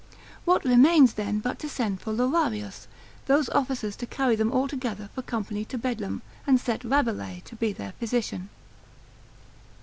what 0.45 0.65
remains 0.65 1.13
then 1.13 1.37
but 1.37 1.59
to 1.59 1.69
send 1.69 2.01
for 2.01 2.11
Lorarios, 2.11 2.87
those 3.27 3.49
officers 3.49 3.95
to 3.95 4.07
carry 4.07 4.35
them 4.35 4.51
all 4.51 4.67
together 4.67 5.11
for 5.13 5.21
company 5.21 5.63
to 5.63 5.77
Bedlam, 5.77 6.23
and 6.47 6.59
set 6.59 6.83
Rabelais 6.83 7.43
to 7.45 7.55
be 7.55 7.71
their 7.71 7.91
physician. 7.99 8.49